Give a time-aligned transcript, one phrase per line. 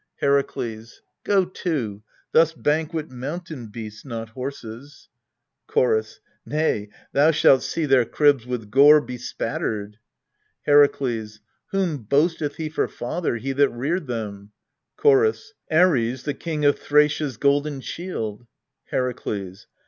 [0.19, 1.03] Herakles.
[1.23, 2.01] Go to
[2.31, 5.09] thus banquet mountain beasts, not horses.
[5.67, 6.19] Chorus.
[6.43, 9.97] Nay, thou shalt see their cribs with gore be spattered.
[10.65, 11.39] Herakles.
[11.67, 14.53] Whom boasteth he for father, he that reared them?
[14.97, 15.53] Chorus.
[15.69, 18.47] Ares, the king of Thracia's golden shield.
[18.91, 19.67] Herakles.